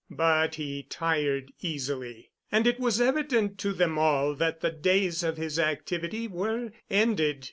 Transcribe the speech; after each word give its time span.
But 0.09 0.55
he 0.55 0.81
tired 0.81 1.53
easily, 1.61 2.31
and 2.51 2.65
it 2.65 2.79
was 2.79 2.99
evident 2.99 3.59
to 3.59 3.71
them 3.71 3.99
all 3.99 4.33
that 4.33 4.61
the 4.61 4.71
days 4.71 5.21
of 5.21 5.37
his 5.37 5.59
activity 5.59 6.27
were 6.27 6.71
ended. 6.89 7.39